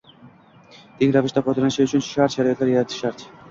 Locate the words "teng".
1.01-1.13